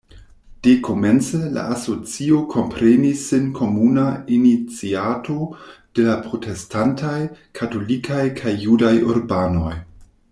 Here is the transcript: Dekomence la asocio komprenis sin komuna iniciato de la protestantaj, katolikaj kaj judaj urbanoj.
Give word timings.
Dekomence 0.67 1.41
la 1.57 1.65
asocio 1.73 2.39
komprenis 2.53 3.21
sin 3.33 3.45
komuna 3.59 4.05
iniciato 4.39 5.37
de 5.99 6.07
la 6.09 6.17
protestantaj, 6.25 7.15
katolikaj 7.61 8.25
kaj 8.41 8.57
judaj 8.67 8.95
urbanoj. 9.15 9.77